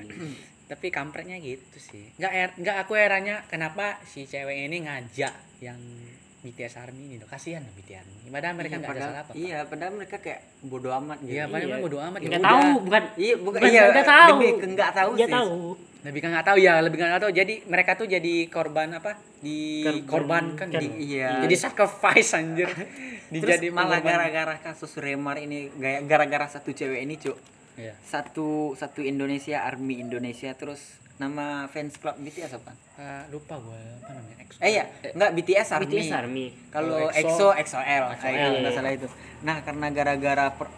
[0.65, 2.09] Tapi kampretnya gitu sih.
[2.15, 5.77] Enggak er, enggak aku herannya kenapa si cewek ini ngajak yang
[6.45, 7.25] BTS Army ini loh.
[7.25, 8.29] Kasihan loh BTS Army.
[8.29, 9.31] Padahal mereka Iya, enggak ada padahal- salah apa.
[9.35, 11.77] iya padahal mereka kayak bodoh amat gitu Iya, padahal Iya.
[11.81, 12.51] bodo amat ya Enggak udah.
[12.51, 14.29] tahu, bukan iya bukan iya enggak tahu.
[14.31, 15.57] lebih ke nggak tahu Enggak sih tahu.
[16.05, 17.31] Lebih kan nggak tahu ya, lebih nggak tahu.
[17.33, 19.11] Jadi mereka tuh jadi korban apa?
[19.41, 20.67] Dikorbankan.
[20.67, 20.77] Kan.
[20.77, 22.69] Di, iya Jadi sacrifice anjir.
[23.35, 25.73] terus malah gara-gara kasus Remar ini
[26.05, 27.33] gara-gara satu cewek ini cuk
[27.75, 27.93] Iya.
[28.01, 30.79] satu satu Indonesia Army Indonesia terus
[31.15, 34.35] nama fans club BTS apa Eh, lupa gue apa namanya?
[34.41, 34.57] EXO.
[34.57, 36.45] eh ya nggak BTS Army BTS Army.
[36.69, 38.71] kalau EXO, EXO EXO-L EXO-L, kayak nggak iya.
[38.73, 39.07] salah itu
[39.41, 40.75] nah karena gara-gara per-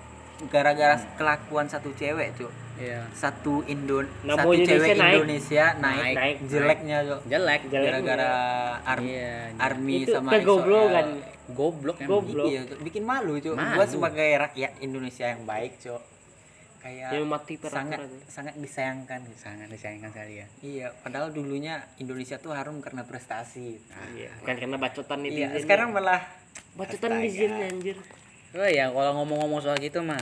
[0.47, 3.09] gara-gara kelakuan satu cewek cuk Iya.
[3.09, 5.15] satu Indo Nama satu Indonesia cewek naik.
[5.15, 6.37] Indonesia naik, Naik, naik.
[6.45, 7.61] jeleknya cuk Jelek.
[7.63, 7.83] Jelek.
[7.83, 8.31] gara-gara
[8.83, 11.05] Ar- Iya, Army Itu sama kegoblokan.
[11.07, 11.35] EXO-L.
[11.47, 11.97] Goblok.
[12.03, 12.45] Goblok.
[12.45, 13.55] Iya, bikin malu, Cuk.
[13.55, 13.71] Malu.
[13.73, 15.97] Gua sebagai rakyat Indonesia yang baik, Cuk.
[16.77, 18.29] Kayak Yang mati sangat peraturan.
[18.29, 19.37] sangat disayangkan gitu.
[19.39, 20.47] Sangat disayangkan sekali ya.
[20.61, 23.81] Iya, padahal dulunya Indonesia tuh harum karena prestasi.
[24.13, 25.41] Iya, bukan karena bacotan itu.
[25.41, 26.21] Iya, sekarang malah
[26.73, 27.97] bacotan netizen anjir.
[28.53, 30.21] Oh ya, kalau ngomong-ngomong soal gitu mah.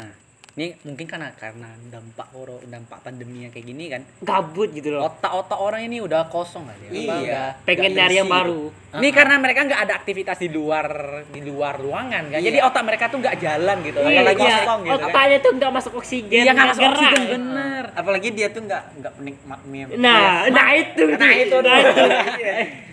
[0.55, 4.07] Ini mungkin karena karena dampak koro dampak pandemi yang kayak gini kan.
[4.23, 5.03] Gabut gitu loh.
[5.05, 6.89] Otak-otak orang ini udah kosong kali ya.
[6.89, 7.11] Apa, Iya.
[7.21, 8.71] udah- Pengen nyari yang baru.
[8.91, 10.87] Ini karena mereka nggak ada aktivitas di luar
[11.27, 12.39] di luar ruangan kan.
[12.39, 12.65] Jadi Iya.
[12.65, 13.99] otak mereka tuh nggak jalan gitu.
[13.99, 14.55] Iya, Apalagi iya.
[14.57, 15.05] kosong gitu kan.
[15.05, 16.31] Otaknya tuh nggak masuk oksigen.
[16.37, 16.95] Iya nggak masuk gerak.
[16.95, 17.83] oksigen bener.
[17.93, 19.91] apalagi dia tuh nggak nggak penikmat meme.
[19.95, 21.03] Nah, nah itu.
[21.09, 22.03] Nah itu nah itu.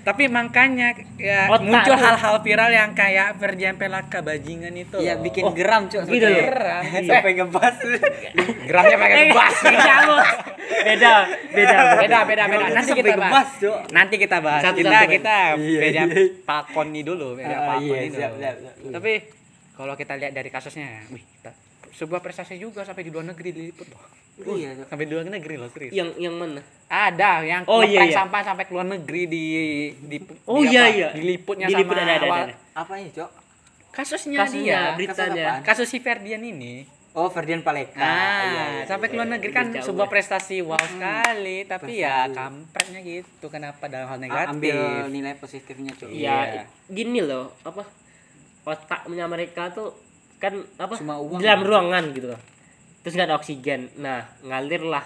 [0.02, 2.02] Tapi makanya ya Otak muncul tuh.
[2.02, 4.98] hal-hal viral yang kayak Ferdian Pelaka bajingan itu.
[4.98, 6.02] Iya, bikin Oh, geram, Cuk.
[6.08, 6.42] gitu loh.
[6.42, 6.82] geram.
[7.06, 7.76] Sampai ngebas.
[8.66, 9.54] Geramnya pakai Eh, ngebas.
[10.82, 11.14] Beda,
[11.52, 12.18] beda, beda.
[12.26, 13.78] beda beda nanti kita bahas Cuk.
[13.92, 15.36] nanti kita bahas kita kita
[15.92, 16.26] Iya, beda iya.
[16.42, 18.40] pakon ini dulu beda Ah, pakon iya, ini siap, dulu.
[18.40, 18.74] siap, siap.
[18.92, 19.12] tapi
[19.72, 21.24] kalau kita lihat dari kasusnya wih
[21.92, 24.00] sebuah prestasi juga sampai di luar negeri diliput loh
[24.32, 24.88] Iya, Cuk.
[24.88, 26.64] sampai di luar negeri loh serius Yang yang mana?
[26.88, 28.16] ada yang Oh, iya, iya.
[28.16, 29.44] sampah sampai ke luar negeri di
[30.02, 31.08] di Oh, di iya, apa, iya.
[31.12, 32.56] diliputnya Diliput sama ada, ada, awal- ada.
[32.74, 33.28] Apa ini, Cuk?
[33.90, 35.44] kasusnya, Kasusnya, dia beritanya.
[35.46, 35.60] apaan?
[35.62, 37.92] kasus si Ferdian ini Oh, Ferdian Paleka.
[37.94, 38.08] Ah,
[38.42, 39.34] Iya, iya, sampai ke iya, luar iya.
[39.36, 40.12] negeri kan Jauh sebuah ya.
[40.12, 42.32] prestasi wow sekali, tapi ya Prestasi.
[42.34, 43.46] kampretnya gitu.
[43.46, 44.48] Kenapa dalam hal A- negatif?
[44.50, 44.78] Ambil
[45.10, 46.08] nilai positifnya, Cuk.
[46.08, 46.38] Iya.
[46.58, 47.84] Ya, gini loh, apa?
[48.62, 49.92] Otaknya mereka tuh
[50.38, 50.94] kan apa?
[50.94, 51.36] Cuma uang.
[51.36, 52.40] Di dalam ruangan gitu loh.
[53.00, 53.80] Terus nggak ada oksigen.
[53.98, 55.04] Nah, ngalirlah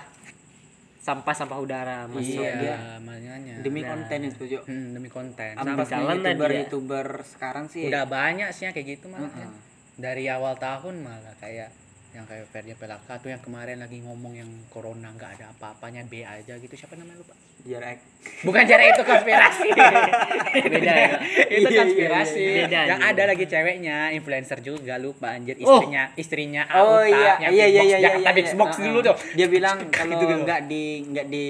[1.00, 2.76] sampah-sampah udara masuk Iya, dia.
[2.98, 3.54] makanya.
[3.60, 3.88] Demi Nah.
[3.88, 4.62] konten itu, Cuk.
[4.64, 5.54] Hmm, demi konten.
[5.54, 6.58] Sampai jalan lah youtuber dia.
[6.60, 9.24] youtuber sekarang sih udah banyak sih yang kayak gitu malah.
[9.24, 9.38] Mm-mm.
[9.40, 9.50] kan.
[9.96, 11.70] Dari awal tahun malah kayak
[12.16, 16.24] yang kayak Ferdian Pelaka tuh yang kemarin lagi ngomong yang corona nggak ada apa-apanya B
[16.24, 16.72] aja gitu.
[16.72, 17.36] Siapa namanya lupa?
[17.66, 17.98] Jarak
[18.46, 19.68] bukan cara itu konspirasi.
[20.72, 21.10] Beda ya.
[21.50, 22.40] itu Iya, iya, konspirasi.
[22.46, 22.82] iya, iya.
[22.94, 23.10] Yang iya.
[23.12, 25.60] ada lagi ceweknya influencer juga lupa anjir.
[25.60, 25.82] Oh.
[25.82, 27.42] istrinya istrinya oh iya.
[27.42, 28.56] yang iya iya iya Jakarta iya, Big iya.
[28.56, 30.44] box dulu tuh dia bilang Gitu kalau dulu.
[30.46, 31.46] nggak di nggak di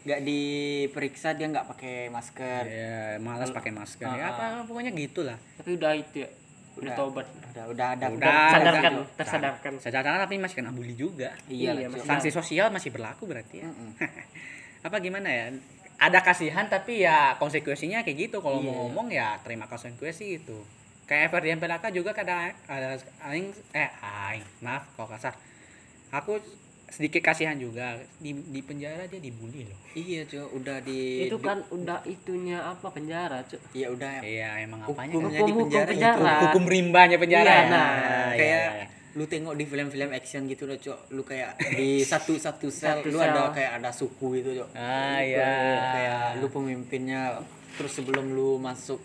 [0.00, 2.62] nggak diperiksa dia nggak pakai masker.
[2.68, 4.08] Ya malas pakai masker.
[4.08, 5.36] Ya apa pokoknya gitulah.
[5.60, 6.28] Tapi udah itu ya.
[6.72, 7.26] Udah tobat.
[7.26, 8.48] udah udah ada Udah.
[8.48, 9.16] Sadarkan, udah.
[9.16, 9.72] tersadarkan.
[9.78, 13.68] secara tapi masih kena bully juga iya Iya, sanksi sosial masih berlaku berarti ya
[14.86, 15.44] apa gimana ya
[15.98, 18.66] ada kasihan tapi ya konsekuensinya kayak gitu kalau Iya.
[18.66, 20.58] mau ngomong ya terima konsekuensi itu
[21.04, 25.34] kayak Ferdian Pelaka juga kadang ada aing eh aing maaf kalau kasar
[26.08, 26.38] aku
[26.90, 30.50] sedikit kasihan juga di di penjara dia dibully loh iya Cuk.
[30.52, 33.62] udah di Itu di- kan udah itunya apa penjara, Cuk.
[33.70, 35.24] iya udah iya emang apanya Hukum-?
[35.24, 36.18] Hukumnya di Hukum penjara penjara.
[36.18, 36.44] itu.
[36.44, 37.64] hukum rimbanya penjara Iya, ya.
[37.68, 38.86] nah, iya, kayak iya.
[39.10, 43.08] lu tengok di film-film action gitu loh cok lu kayak di satu satu sel Satu
[43.08, 43.26] lu sel.
[43.28, 45.50] ada kayak ada suku gitu cok ah iya
[45.88, 47.38] kayak lu pemimpinnya
[47.72, 48.98] terus sebelum lu masuk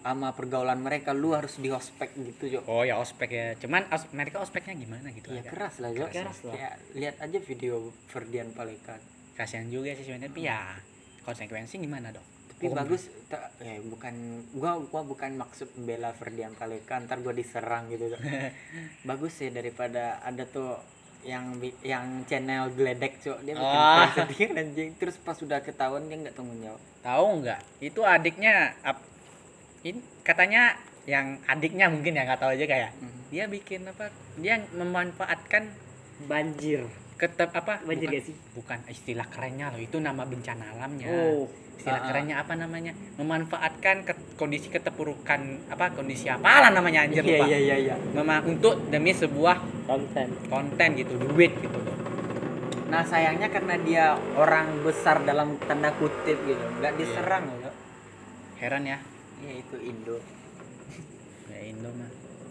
[0.00, 3.46] sama pergaulan mereka lu harus di ospek gitu cok oh ya ospek ya.
[3.54, 5.28] Cuman os- mereka ospeknya gimana gitu?
[5.28, 6.52] Ya keras lah cok Keras lah.
[6.52, 7.74] Kayak lihat aja video
[8.06, 8.96] Ferdian Paleka
[9.32, 10.60] kasihan juga sih sebenarnya tapi ya
[11.20, 12.24] konsekuensi gimana dong?
[12.50, 12.76] Tapi Hukum.
[12.78, 14.14] bagus tak eh bukan
[14.52, 18.12] gua gua bukan maksud membela Ferdian Paleka ntar gua diserang gitu
[19.08, 20.76] bagus sih daripada ada tuh
[21.20, 24.08] yang yang channel geledek cok dia bikin Ah.
[24.08, 24.90] konten sendiri, anjing.
[24.96, 26.80] Terus pas sudah ketahuan dia nggak tanggung jawab.
[26.98, 27.60] Tahu nggak?
[27.82, 29.04] Itu adiknya ap-
[29.82, 33.20] ini katanya yang adiknya mungkin ya nggak tahu aja kayak Mhm.
[33.28, 35.72] dia bikin apa dia memanfaatkan
[36.22, 36.84] Banjir.
[37.16, 38.36] ketep apa Banjir bukan, gak sih?
[38.54, 41.48] bukan istilah kerennya loh itu nama bencana alamnya Oh.
[41.74, 42.06] istilah Ah, ah.
[42.06, 47.58] kerennya apa namanya memanfaatkan ke- kondisi keterpurukan apa kondisi apalah namanya anjir iya lupa iya
[47.58, 50.28] iya iya Mema- untuk demi sebuah Konten.
[50.46, 51.96] konten gitu duit gitu loh
[52.86, 57.72] nah sayangnya karena dia orang besar dalam tanda kutip gitu nggak diserang loh
[58.56, 59.00] Heran ya.
[59.40, 60.16] Ya itu Indo
[61.46, 62.10] Ya Indo mah.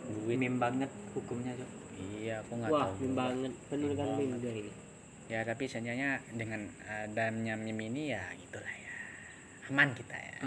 [0.09, 0.35] Duit.
[0.35, 2.95] meme banget hukumnya tuh Iya, aku nggak wah tahu.
[2.99, 4.71] meme banget bener kan meme dia ini
[5.29, 8.95] Ya tapi sebenarnya dengan adanya meme ini ya gitulah ya.
[9.69, 10.37] Aman kita ya.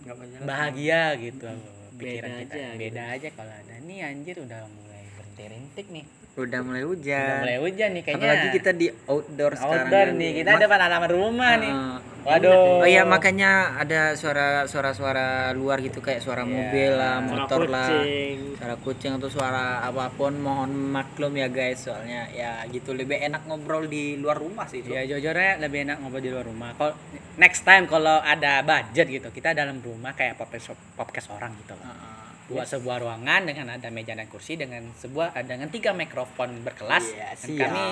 [0.00, 1.46] banyak Bahagia gitu
[1.94, 2.54] pikiran Beda kita.
[2.54, 2.78] aja gitu.
[2.80, 3.74] Beda aja kalau ada.
[3.80, 6.04] Nih anjir udah mulai berhenti-rintik nih.
[6.40, 8.22] Udah mulai Udah hujan mulai hujan nih kayaknya.
[8.24, 10.16] apalagi kita di outdoor sekarang outdoor kan.
[10.16, 10.30] nih.
[10.36, 11.72] Kita Ma- depan halaman rumah nih.
[11.72, 11.96] Heeh.
[12.20, 12.82] Waduh.
[12.82, 16.50] Oh iya makanya ada suara suara suara luar gitu kayak suara Iya.
[16.50, 18.36] mobil lah, Suara motor lah, kucing.
[18.54, 23.42] suara kucing atau suara apa pun mohon maklum ya guys soalnya ya gitu lebih enak
[23.44, 24.90] ngobrol di luar rumah sih itu.
[24.90, 26.70] Ya jujurnya lebih enak ngobrol di luar rumah.
[26.74, 26.92] Kalau
[27.34, 31.86] next time kalau ada budget gitu, kita dalam rumah kayak podcast podcast orang gitu loh.
[31.86, 32.07] Heeh.
[32.48, 37.04] Buat sebuah ruangan dengan ada meja dan kursi dengan sebuah dengan tiga mikrofon berkelas.
[37.04, 37.86] Iya, dan kami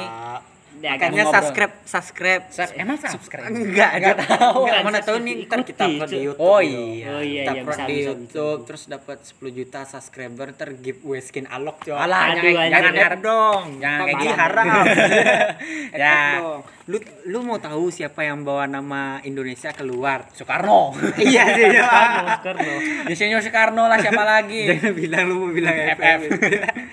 [0.76, 2.42] Dia Makanya subscribe subscribe.
[2.52, 3.48] Subs- emang subscribe?
[3.48, 4.68] Enggak, enggak tahu.
[4.68, 6.18] Bukan, mana tahu subscribe, nih ntar kita upload di.
[6.20, 6.44] YouTube.
[6.44, 7.08] Oh iya.
[7.08, 10.68] Oh iya, kita iya, upload bisa, di bisa, YouTube terus dapat 10 juta subscriber ter
[10.76, 11.96] giveaway skin alok coy.
[11.96, 13.64] Alah, jangan, jangan ngarep dong.
[13.80, 14.36] Jangan kayak gitu.
[14.36, 14.66] haram.
[15.96, 15.96] Ya.
[15.96, 16.20] ya.
[16.86, 20.28] Lu lu mau tahu siapa yang bawa nama Indonesia keluar?
[20.36, 20.92] Soekarno.
[21.24, 21.72] iya sih.
[21.72, 21.88] ya.
[22.42, 22.72] Soekarno
[23.08, 24.60] Soekarno Soekarno lah siapa lagi?
[24.70, 26.20] Jangan bilang lu mau bilang FF.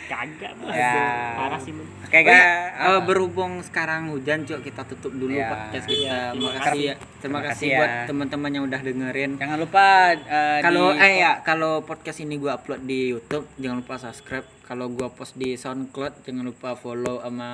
[0.07, 0.95] Kagak Ya.
[1.35, 1.73] parah sih
[2.13, 5.49] Oke Oh iya, eh, berhubung sekarang hujan, cok kita tutup dulu Ya.
[5.49, 5.97] podcast kita.
[5.97, 6.93] Iya, Terima terima kasih ya.
[6.93, 8.05] Terima Terima kasih kasih buat ya.
[8.05, 9.31] teman-teman yang udah dengerin.
[9.35, 13.81] jangan lupa eh, Kalau di- eh ya, kalau podcast ini gua upload di YouTube, jangan
[13.81, 14.45] lupa subscribe.
[14.61, 17.49] Kalau gua post di SoundCloud, jangan lupa follow sama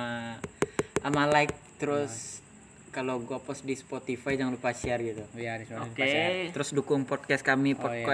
[0.94, 2.44] sama like terus
[2.90, 5.24] kalau gua post di Spotify jangan lupa share gitu.
[5.32, 6.52] Iya, oke ya.
[6.52, 8.04] Terus dukung podcast kami, Oh, iya.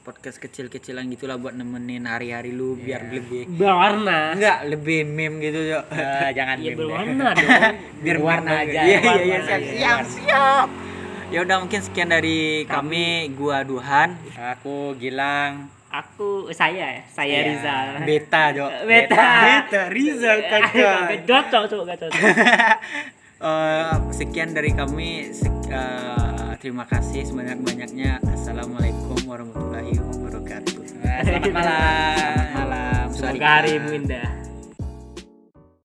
[0.00, 3.12] Podcast kecil-kecilan gitulah buat nemenin hari-hari lu biar Iya.
[3.14, 5.84] lebih berwarna enggak lebih meme gitu, Cok.
[5.92, 6.78] Eh, jangan iya meme deh.
[6.80, 8.80] berwarna dong biar Warna warna aja.
[8.80, 10.68] Iya iya iya Warna siap siap siap.
[11.30, 14.18] Ya udah mungkin sekian dari kami, gua Duhan.
[14.34, 15.70] Aku Gilang.
[15.88, 17.46] aku saya ya saya Iya.
[17.48, 18.70] Rizal Beta, Jok.
[18.84, 19.26] Beta.
[19.42, 20.98] Beta Rizal kakak.
[21.18, 22.22] Gak cocok tuh gak cocok
[23.40, 25.32] Eh, sekian dari kami.
[25.32, 28.20] Sek- eh, terima kasih sebanyak-banyaknya.
[28.36, 30.76] Assalamualaikum warahmatullahi wabarakatuh.
[31.24, 31.48] Selamat malam.
[31.48, 33.06] Selamat malam.
[33.10, 34.39] semoga harimu indah